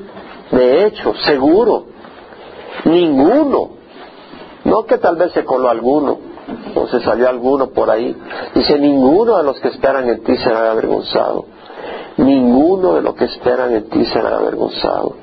[0.51, 1.87] de hecho, seguro,
[2.85, 3.83] ninguno
[4.64, 6.18] no que tal vez se coló alguno
[6.75, 8.16] o se salió alguno por ahí.
[8.55, 11.46] Dice, ninguno de los que esperan en ti será avergonzado.
[12.18, 15.16] Ninguno de los que esperan en ti será avergonzado.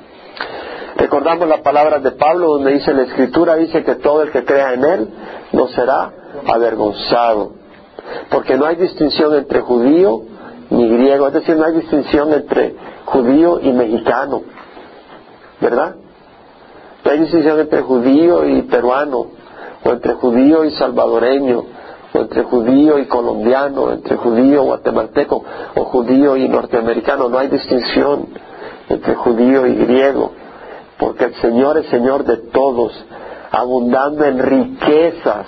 [0.96, 4.74] Recordamos las palabras de Pablo donde dice la escritura, dice que todo el que crea
[4.74, 5.08] en él
[5.52, 6.12] no será
[6.46, 7.52] avergonzado.
[8.30, 10.22] Porque no hay distinción entre judío
[10.70, 14.42] ni griego, es decir, no hay distinción entre judío y mexicano.
[15.60, 15.96] ¿Verdad?
[17.04, 19.26] No hay distinción entre judío y peruano,
[19.84, 21.64] o entre judío y salvadoreño,
[22.12, 25.44] o entre judío y colombiano, o entre judío guatemalteco,
[25.74, 27.28] o judío y norteamericano.
[27.28, 28.28] No hay distinción
[28.88, 30.32] entre judío y griego,
[30.98, 32.92] porque el Señor es Señor de todos,
[33.50, 35.46] abundando en riquezas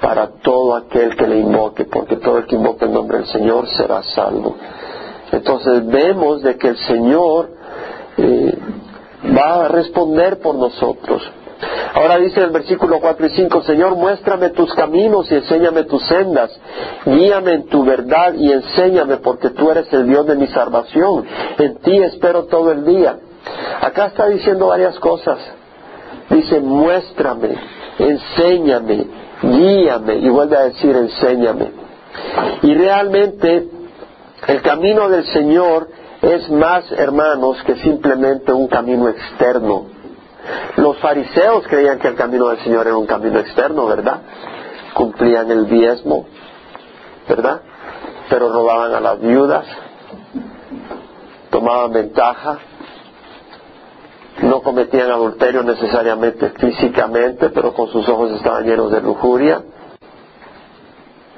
[0.00, 3.68] para todo aquel que le invoque, porque todo el que invoque el nombre del Señor
[3.68, 4.56] será salvo.
[5.32, 7.50] Entonces vemos de que el Señor
[8.16, 8.58] eh,
[9.36, 11.22] va a responder por nosotros.
[11.94, 16.50] Ahora dice el versículo 4 y 5, Señor, muéstrame tus caminos y enséñame tus sendas,
[17.06, 21.24] guíame en tu verdad y enséñame porque tú eres el Dios de mi salvación,
[21.58, 23.16] en ti espero todo el día.
[23.80, 25.38] Acá está diciendo varias cosas.
[26.28, 27.56] Dice, muéstrame,
[27.98, 29.06] enséñame,
[29.42, 31.72] guíame, y vuelve a decir, enséñame.
[32.62, 33.68] Y realmente
[34.46, 35.88] el camino del Señor
[36.22, 39.86] es más, hermanos, que simplemente un camino externo.
[40.76, 44.20] Los fariseos creían que el camino del Señor era un camino externo, ¿verdad?
[44.94, 46.26] Cumplían el diezmo,
[47.28, 47.60] ¿verdad?
[48.28, 49.66] Pero robaban a las viudas,
[51.50, 52.58] tomaban ventaja,
[54.42, 59.62] no cometían adulterio necesariamente físicamente, pero con sus ojos estaban llenos de lujuria.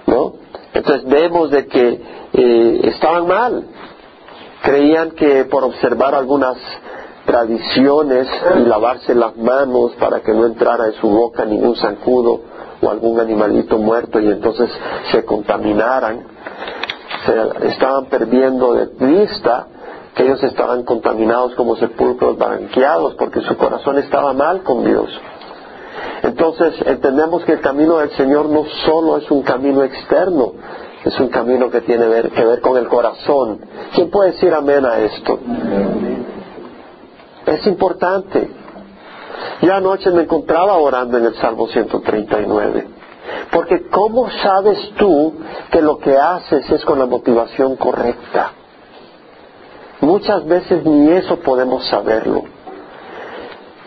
[0.07, 0.35] ¿No?
[0.73, 3.65] Entonces vemos de que eh, estaban mal,
[4.63, 6.57] creían que por observar algunas
[7.25, 12.41] tradiciones y lavarse las manos para que no entrara en su boca ningún zancudo
[12.81, 14.71] o algún animalito muerto y entonces
[15.13, 16.27] se contaminaran,
[17.63, 19.67] estaban perdiendo de vista
[20.19, 25.09] ellos estaban contaminados como sepulcros banqueados porque su corazón estaba mal con Dios.
[26.23, 30.53] Entonces entendemos que el camino del Señor no solo es un camino externo,
[31.05, 33.61] es un camino que tiene que ver con el corazón.
[33.95, 35.39] ¿Quién puede decir amén a esto?
[37.47, 38.51] Es importante.
[39.63, 42.89] Yo anoche me encontraba orando en el Salmo 139.
[43.51, 45.35] Porque ¿cómo sabes tú
[45.71, 48.53] que lo que haces es con la motivación correcta?
[50.01, 52.45] Muchas veces ni eso podemos saberlo.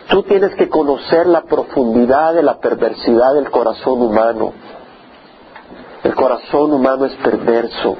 [0.08, 4.52] Tú tienes que conocer la profundidad de la perversidad del corazón humano.
[6.04, 7.96] El corazón humano es perverso.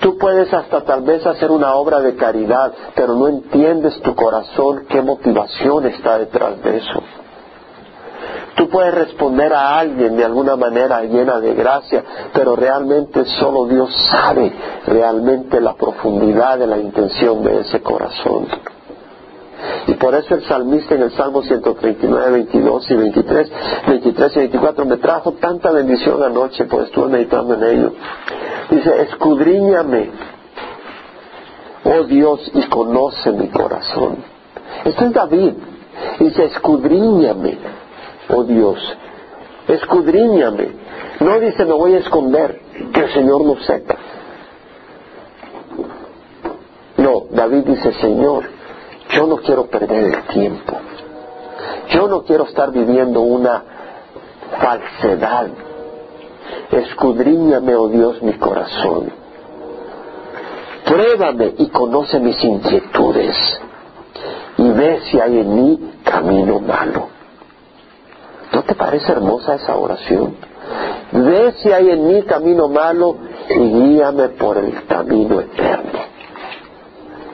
[0.00, 4.86] Tú puedes hasta tal vez hacer una obra de caridad, pero no entiendes tu corazón
[4.88, 7.02] qué motivación está detrás de eso.
[8.60, 13.90] Tú puedes responder a alguien de alguna manera llena de gracia, pero realmente solo Dios
[14.10, 14.52] sabe
[14.86, 18.48] realmente la profundidad de la intención de ese corazón.
[19.86, 23.52] Y por eso el salmista en el Salmo 139, 22 y 23,
[23.88, 27.92] 23 y 24 me trajo tanta bendición anoche, pues estuve meditando en ello.
[28.68, 30.10] Dice, escudriñame,
[31.84, 34.18] oh Dios, y conoce mi corazón.
[34.84, 35.54] Esto es David.
[36.18, 37.79] Dice, escudriñame,
[38.32, 38.78] oh Dios,
[39.68, 40.68] escudriñame.
[41.20, 42.60] No dice, me voy a esconder,
[42.92, 43.96] que el Señor no sepa.
[46.96, 48.44] No, David dice, Señor,
[49.10, 50.76] yo no quiero perder el tiempo.
[51.90, 53.64] Yo no quiero estar viviendo una
[54.58, 55.48] falsedad.
[56.70, 59.12] Escudriñame, oh Dios, mi corazón.
[60.84, 63.36] Pruébame y conoce mis inquietudes.
[64.58, 67.19] Y ve si hay en mí camino malo.
[68.52, 70.36] ¿No te parece hermosa esa oración?
[71.12, 73.16] Ve si hay en mí camino malo
[73.48, 76.00] y guíame por el camino eterno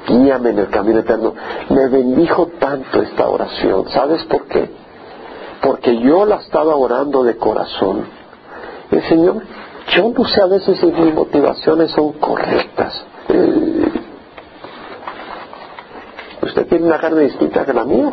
[0.07, 1.35] guíame en el camino eterno.
[1.69, 3.89] Me bendijo tanto esta oración.
[3.89, 4.71] ¿Sabes por qué?
[5.61, 8.05] Porque yo la estaba orando de corazón.
[8.91, 9.43] El Señor,
[9.89, 13.05] yo no sé a veces si mis motivaciones son correctas.
[13.29, 13.93] Eh,
[16.43, 18.13] ¿Usted tiene una carne distinta que la mía?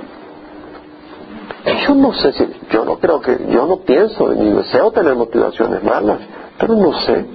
[1.65, 5.82] Yo no sé si, yo no creo que, yo no pienso ni deseo tener motivaciones
[5.84, 6.19] malas,
[6.58, 7.26] pero no sé.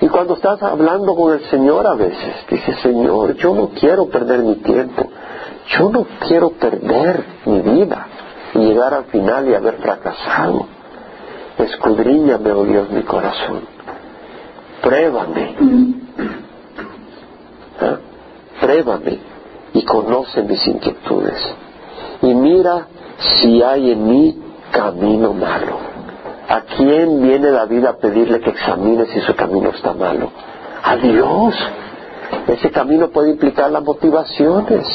[0.00, 4.40] Y cuando estás hablando con el Señor a veces, dices, Señor, yo no quiero perder
[4.40, 5.10] mi tiempo,
[5.76, 8.06] yo no quiero perder mi vida
[8.54, 10.66] y llegar al final y haber fracasado.
[11.58, 13.60] Escudriñame, oh Dios, mi corazón.
[14.80, 15.56] Pruébame.
[17.80, 17.96] ¿Ah?
[18.60, 19.18] Pruébame
[19.74, 21.67] y conoce mis inquietudes.
[22.22, 22.86] Y mira
[23.18, 25.78] si hay en mí camino malo.
[26.48, 30.30] ¿A quién viene David a pedirle que examine si su camino está malo?
[30.82, 31.54] A Dios.
[32.46, 34.86] Ese camino puede implicar las motivaciones.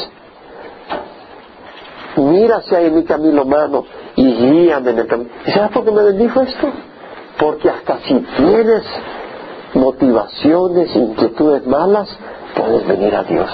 [2.16, 5.30] Mira si hay en mi camino malo y guíame en el camino.
[5.46, 6.70] ¿Y sabes por qué me bendijo esto?
[7.38, 8.84] Porque hasta si tienes
[9.74, 12.10] motivaciones, inquietudes malas,
[12.56, 13.50] puedes venir a Dios.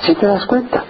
[0.00, 0.84] ¿Sí te das cuenta?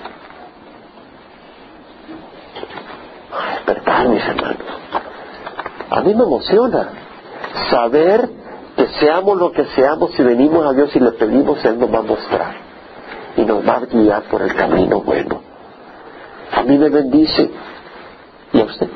[3.70, 4.66] Despertar, mis hermanos.
[5.90, 6.88] A mí me emociona
[7.70, 8.28] saber
[8.76, 11.98] que seamos lo que seamos, si venimos a Dios y le pedimos, Él nos va
[11.98, 12.54] a mostrar
[13.36, 15.40] y nos va a guiar por el camino bueno.
[16.52, 17.50] A mí me bendice.
[18.52, 18.88] ¿Y a usted?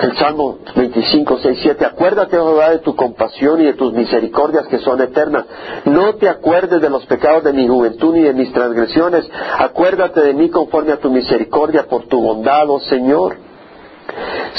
[0.00, 1.86] El Salmo 25, 6, 7.
[1.86, 5.46] Acuérdate, oh Jehová, de tu compasión y de tus misericordias que son eternas.
[5.86, 9.28] No te acuerdes de los pecados de mi juventud ni de mis transgresiones.
[9.58, 13.38] Acuérdate de mí conforme a tu misericordia por tu bondad, oh Señor.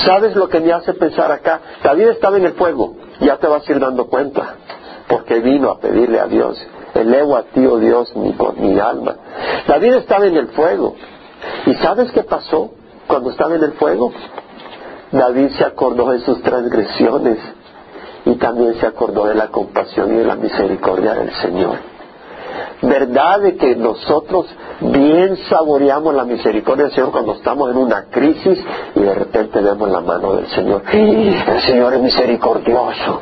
[0.05, 1.61] ¿Sabes lo que me hace pensar acá?
[1.83, 4.55] David estaba en el fuego, ya te vas a ir dando cuenta,
[5.07, 6.59] porque vino a pedirle a Dios,
[6.93, 9.15] elevo a ti, oh Dios, mi, mi alma.
[9.67, 10.95] David estaba en el fuego,
[11.65, 12.71] ¿y sabes qué pasó
[13.07, 14.11] cuando estaba en el fuego?
[15.11, 17.37] David se acordó de sus transgresiones
[18.25, 21.77] y también se acordó de la compasión y de la misericordia del Señor
[22.81, 24.45] verdad de que nosotros
[24.81, 28.63] bien saboreamos la misericordia del Señor cuando estamos en una crisis
[28.95, 30.83] y de repente vemos la mano del Señor.
[30.91, 33.21] El Señor es misericordioso.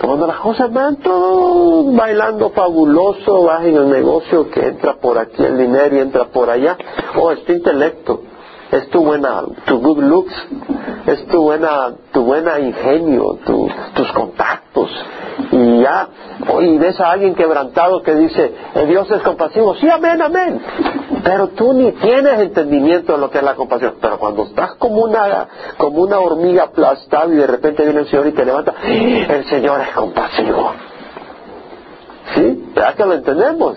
[0.00, 5.44] Cuando las cosas van todo bailando fabuloso, vas en el negocio que entra por aquí
[5.44, 6.76] el dinero y entra por allá,
[7.16, 8.20] oh, este intelecto,
[8.72, 10.32] es tu buena, tu good looks,
[11.06, 14.90] es tu buena, tu buena ingenio, tus contactos,
[15.50, 16.08] y ya,
[16.62, 20.60] y ves a alguien quebrantado que dice, el Dios es compasivo, sí, amén, amén,
[21.22, 25.02] pero tú ni tienes entendimiento de lo que es la compasión, pero cuando estás como
[25.02, 29.44] una, como una hormiga aplastada y de repente viene el Señor y te levanta, el
[29.44, 30.72] Señor es compasivo.
[32.34, 32.70] ¿Sí?
[32.74, 33.76] ¿Verdad que lo entendemos?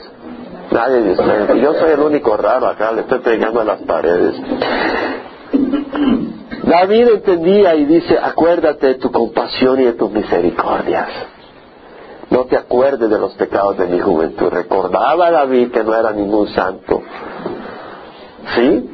[0.72, 1.24] Nadie dice,
[1.62, 4.36] yo soy el único raro acá, le estoy pegando a las paredes.
[6.64, 11.08] David entendía y dice, acuérdate de tu compasión y de tus misericordias.
[12.30, 14.50] No te acuerdes de los pecados de mi juventud.
[14.50, 17.02] Recordaba a David que no era ningún santo.
[18.56, 18.90] ¿Sí?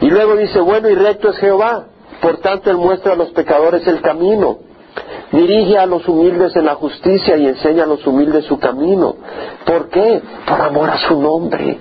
[0.00, 1.86] Y luego dice, bueno y recto es Jehová.
[2.20, 4.58] Por tanto, Él muestra a los pecadores el camino.
[5.32, 9.16] Dirige a los humildes en la justicia y enseña a los humildes su camino.
[9.64, 10.22] ¿Por qué?
[10.46, 11.80] Por amor a su nombre.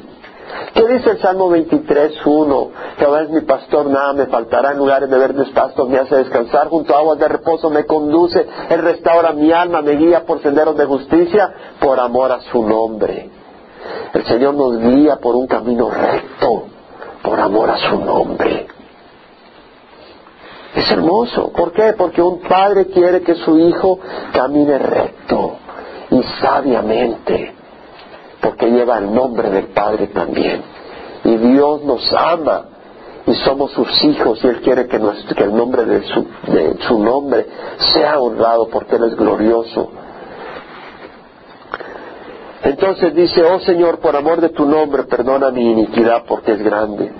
[0.73, 2.69] ¿Qué dice el Salmo 23.1?
[2.97, 6.69] Jehová es mi pastor, nada me faltará en lugares de verdes pastos, me hace descansar,
[6.69, 10.77] junto a aguas de reposo me conduce, Él restaura mi alma, me guía por senderos
[10.77, 13.29] de justicia, por amor a su nombre.
[14.13, 16.63] El Señor nos guía por un camino recto,
[17.21, 18.67] por amor a su nombre.
[20.75, 21.51] Es hermoso.
[21.51, 21.93] ¿Por qué?
[21.97, 23.99] Porque un padre quiere que su hijo
[24.33, 25.57] camine recto
[26.11, 27.55] y sabiamente
[28.41, 30.63] porque lleva el nombre del Padre también.
[31.23, 32.65] Y Dios nos ama
[33.27, 37.45] y somos sus hijos y Él quiere que, el nombre de su, nombre
[37.77, 39.91] sea honrado porque Él es glorioso.
[42.63, 47.11] Entonces dice, oh Señor, por amor de tu nombre, perdona mi iniquidad porque es grande.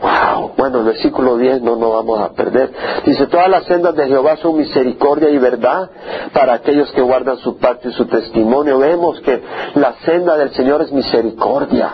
[0.00, 2.72] Wow, bueno, el versículo 10 no nos vamos a perder.
[3.06, 5.88] Dice, todas las sendas de Jehová son misericordia y verdad
[6.32, 8.78] para aquellos que guardan su pacto y su testimonio.
[8.78, 9.40] Vemos que
[9.74, 11.90] la senda del Señor es misericordia,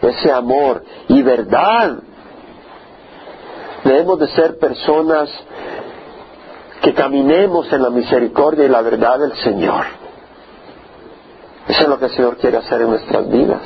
[0.00, 1.98] ese amor y verdad.
[3.84, 5.28] Debemos de ser personas
[6.80, 9.84] que caminemos en la misericordia y la verdad del Señor.
[11.68, 13.60] Eso es lo que el Señor quiere hacer en nuestras vidas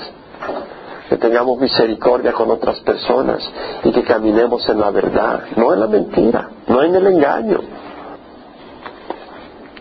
[1.09, 3.49] que tengamos misericordia con otras personas
[3.85, 7.61] y que caminemos en la verdad, no en la mentira, no en el engaño.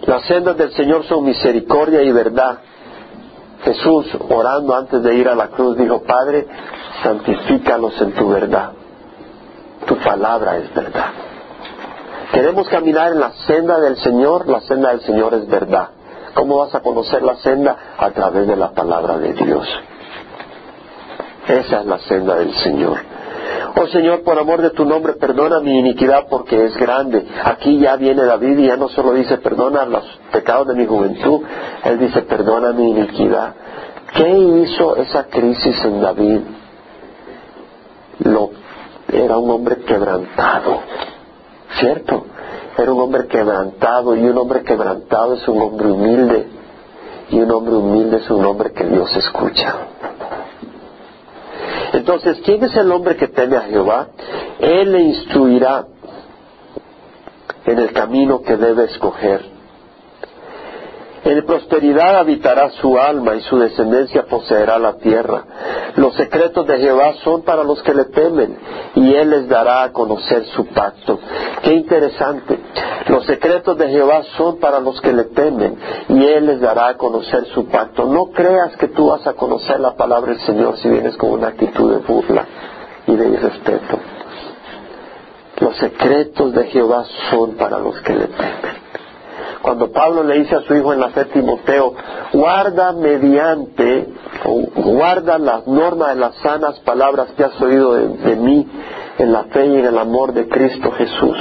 [0.05, 2.59] Las sendas del Señor son misericordia y verdad.
[3.63, 6.47] Jesús, orando antes de ir a la cruz, dijo, Padre,
[7.01, 8.71] santifícalos en tu verdad.
[9.88, 11.07] Tu palabra es verdad.
[12.32, 15.89] Queremos caminar en la senda del Señor, la senda del Señor es verdad.
[16.36, 17.78] ¿Cómo vas a conocer la senda?
[17.97, 19.67] A través de la palabra de Dios.
[21.48, 22.98] Esa es la senda del Señor.
[23.78, 27.28] Oh Señor, por amor de tu nombre, perdona mi iniquidad porque es grande.
[27.43, 31.41] Aquí ya viene David y ya no solo dice perdona los pecados de mi juventud,
[31.84, 33.54] él dice perdona mi iniquidad.
[34.14, 36.39] ¿Qué hizo esa crisis en David?
[38.20, 38.52] Lo,
[39.12, 40.80] era un hombre quebrantado,
[41.78, 42.26] ¿cierto?
[42.78, 46.48] Era un hombre quebrantado y un hombre quebrantado es un hombre humilde
[47.30, 49.76] y un hombre humilde es un hombre que Dios escucha.
[51.93, 54.07] Entonces, ¿quién es el hombre que teme a Jehová?
[54.59, 55.86] Él le instruirá
[57.65, 59.55] en el camino que debe escoger.
[61.26, 65.43] En prosperidad habitará su alma y su descendencia poseerá la tierra.
[65.95, 68.55] Los secretos de Jehová son para los que le temen
[68.93, 71.19] y Él les dará a conocer su pacto.
[71.63, 72.59] Qué interesante.
[73.07, 76.97] Los secretos de Jehová son para los que le temen y Él les dará a
[76.97, 78.05] conocer su pacto.
[78.05, 81.47] No creas que tú vas a conocer la palabra del Señor si vienes con una
[81.47, 82.45] actitud de burla
[83.07, 83.99] y de irrespeto.
[85.59, 88.84] Los secretos de Jehová son para los que le temen.
[89.66, 91.95] Cuando Pablo le dice a su hijo en la fe Timoteo,
[92.34, 94.09] guarda mediante,
[94.76, 98.68] guarda las normas de las sanas palabras que has oído de mí
[99.18, 101.36] en la fe y en el amor de Cristo Jesús.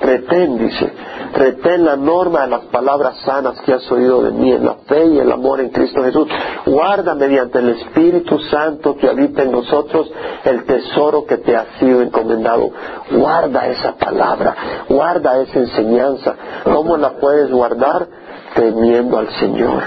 [0.00, 0.92] Retén, dice,
[1.32, 5.06] retén la norma de las palabras sanas que has oído de mí en la fe
[5.06, 6.28] y el amor en Cristo Jesús.
[6.66, 10.10] Guarda mediante el Espíritu Santo que habita en nosotros
[10.44, 12.70] el tesoro que te ha sido encomendado.
[13.10, 14.54] Guarda esa palabra,
[14.88, 16.34] guarda esa enseñanza.
[16.64, 18.06] ¿Cómo la puedes guardar?
[18.54, 19.82] Temiendo al Señor.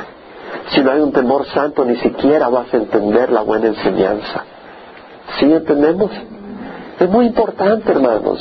[0.69, 4.43] Si no hay un temor santo, ni siquiera vas a entender la buena enseñanza.
[5.39, 6.11] ¿Sí entendemos?
[6.99, 8.39] Es muy importante, hermanos.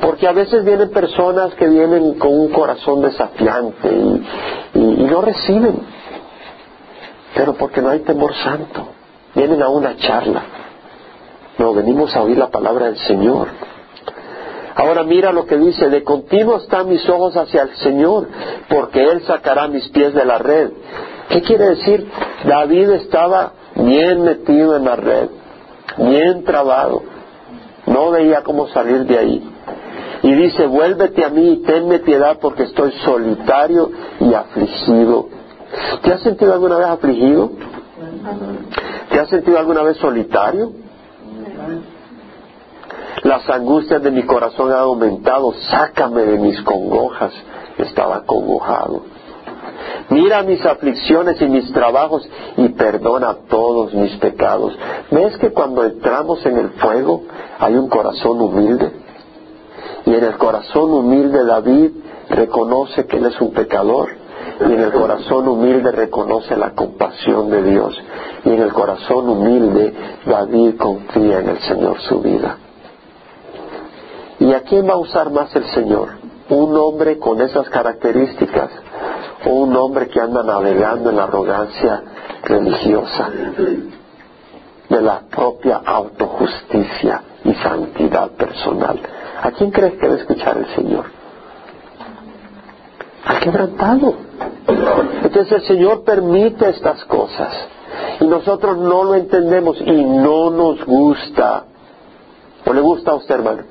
[0.00, 3.88] Porque a veces vienen personas que vienen con un corazón desafiante
[4.74, 5.80] y, no reciben.
[7.34, 8.88] Pero porque no hay temor santo.
[9.34, 10.42] Vienen a una charla.
[11.58, 13.48] No, venimos a oír la palabra del Señor.
[14.74, 18.28] Ahora mira lo que dice, de continuo están mis ojos hacia el Señor,
[18.68, 20.70] porque Él sacará mis pies de la red.
[21.28, 22.08] ¿Qué quiere decir?
[22.44, 25.28] David estaba bien metido en la red,
[25.98, 27.02] bien trabado,
[27.86, 29.49] no veía cómo salir de ahí.
[30.22, 33.90] Y dice, vuélvete a mí y tenme piedad porque estoy solitario
[34.20, 35.28] y afligido.
[36.02, 37.52] ¿Te has sentido alguna vez afligido?
[39.10, 40.72] ¿Te has sentido alguna vez solitario?
[43.22, 47.32] Las angustias de mi corazón han aumentado, sácame de mis congojas.
[47.78, 49.02] Estaba congojado.
[50.10, 54.76] Mira mis aflicciones y mis trabajos y perdona todos mis pecados.
[55.10, 57.22] ¿Ves que cuando entramos en el fuego
[57.58, 58.92] hay un corazón humilde?
[60.06, 61.90] Y en el corazón humilde David
[62.28, 64.08] reconoce que él es un pecador.
[64.60, 67.98] Y en el corazón humilde reconoce la compasión de Dios.
[68.44, 69.92] Y en el corazón humilde
[70.26, 72.56] David confía en el Señor su vida.
[74.38, 76.20] ¿Y a quién va a usar más el Señor?
[76.50, 78.70] un hombre con esas características
[79.46, 82.02] o un hombre que anda navegando en la arrogancia
[82.42, 83.30] religiosa
[84.88, 89.00] de la propia autojusticia y santidad personal.
[89.42, 91.06] ¿A quién crees que debe escuchar el Señor?
[93.24, 94.14] Al quebrantado.
[95.22, 97.52] Entonces el Señor permite estas cosas
[98.20, 101.64] y nosotros no lo entendemos y no nos gusta.
[102.66, 103.62] ¿O le gusta a usted, hermano?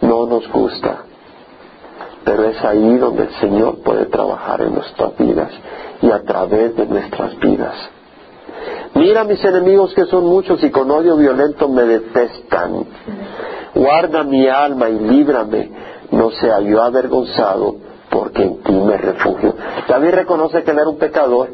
[0.00, 1.04] No nos gusta.
[2.24, 5.50] Pero es ahí donde el Señor puede trabajar en nuestras vidas
[6.00, 7.74] y a través de nuestras vidas.
[8.94, 12.86] Mira mis enemigos que son muchos y con odio violento me detestan.
[13.74, 15.70] Guarda mi alma y líbrame,
[16.10, 17.76] no sea yo avergonzado,
[18.08, 19.54] porque en ti me refugio.
[19.88, 21.48] David reconoce que él era un pecador,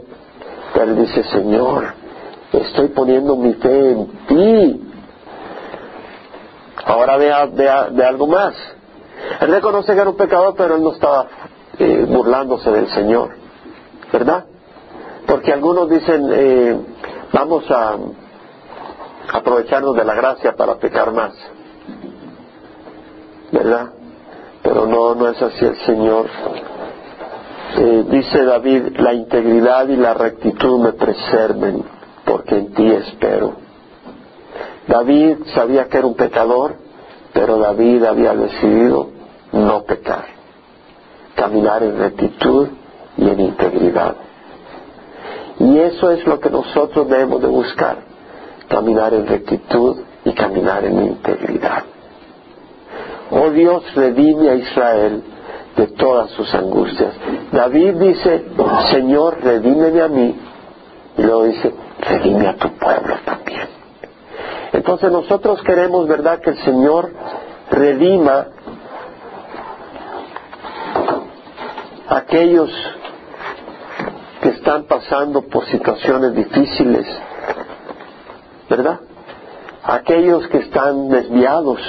[0.74, 1.94] pero dice, Señor,
[2.52, 4.90] estoy poniendo mi fe en ti.
[6.84, 8.54] Ahora vea de, algo más.
[9.40, 11.26] Él reconoce que era un pecador, pero él no estaba
[11.78, 13.30] eh, burlándose del Señor,
[14.12, 14.44] ¿verdad?
[15.26, 16.76] Porque algunos dicen, eh,
[17.32, 17.96] vamos a
[19.32, 21.32] aprovecharnos de la gracia para pecar más,
[23.52, 23.90] ¿verdad?
[24.62, 26.26] Pero no, no es así el Señor.
[27.78, 31.84] Eh, dice David, la integridad y la rectitud me preserven,
[32.24, 33.54] porque en ti espero.
[34.86, 36.74] David sabía que era un pecador,
[37.32, 39.08] pero David había decidido
[39.52, 40.24] no pecar,
[41.36, 42.68] caminar en rectitud
[43.16, 44.16] y en integridad.
[45.60, 47.98] Y eso es lo que nosotros debemos de buscar,
[48.68, 51.84] caminar en rectitud y caminar en integridad.
[53.30, 55.22] Oh Dios, redime a Israel
[55.76, 57.14] de todas sus angustias.
[57.52, 58.44] David dice,
[58.90, 60.36] Señor, redímeme a mí.
[61.16, 63.68] Y luego dice, redime a tu pueblo también.
[64.72, 67.12] Entonces nosotros queremos, ¿verdad?, que el Señor
[67.70, 68.46] redima
[72.08, 72.70] a aquellos
[74.42, 77.06] que están pasando por situaciones difíciles,
[78.68, 79.00] ¿verdad?
[79.84, 81.80] Aquellos que están desviados,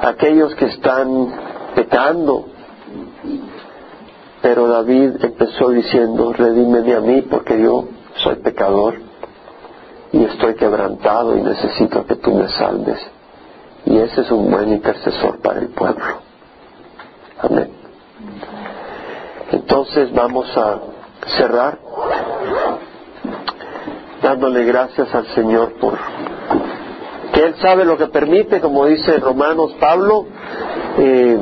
[0.00, 1.28] aquellos que están
[1.74, 2.46] pecando.
[4.40, 7.84] Pero David empezó diciendo, redímeme a mí porque yo
[8.16, 8.94] soy pecador
[10.12, 12.98] y estoy quebrantado y necesito que tú me salves.
[13.84, 16.20] Y ese es un buen intercesor para el pueblo.
[17.40, 17.70] Amén.
[19.50, 20.80] Entonces vamos a
[21.36, 21.78] cerrar
[24.22, 25.98] dándole gracias al Señor por
[27.38, 30.26] Él sabe lo que permite, como dice Romanos Pablo.
[30.98, 31.38] Eh,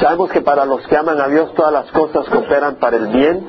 [0.00, 3.46] sabemos que para los que aman a Dios todas las cosas cooperan para el bien,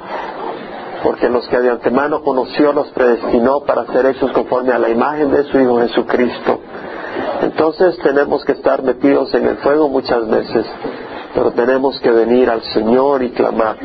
[1.03, 5.31] porque los que de antemano conoció los predestinó para ser hechos conforme a la imagen
[5.31, 6.59] de su Hijo Jesucristo.
[7.41, 10.65] Entonces tenemos que estar metidos en el fuego muchas veces,
[11.33, 13.77] pero tenemos que venir al Señor y clamar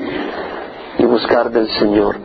[0.99, 2.17] y buscar del Señor.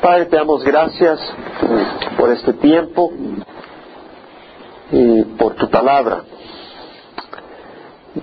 [0.00, 1.20] Padre, te damos gracias
[2.16, 3.12] por este tiempo
[4.90, 6.22] y por tu palabra.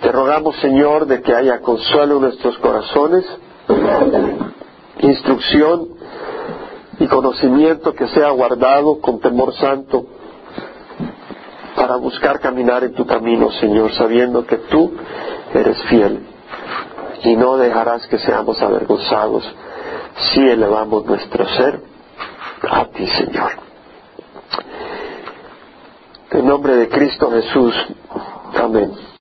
[0.02, 3.26] te rogamos, Señor, de que haya consuelo en nuestros corazones,
[5.02, 5.90] instrucción
[7.00, 10.08] y conocimiento que sea guardado con temor santo
[11.76, 14.94] para buscar caminar en tu camino, Señor, sabiendo que tú
[15.54, 16.26] eres fiel
[17.24, 19.44] y no dejarás que seamos avergonzados
[20.18, 21.82] si elevamos nuestro ser
[22.70, 23.52] a ti, Señor.
[26.32, 27.74] En nombre de Cristo Jesús.
[28.56, 29.08] Amén.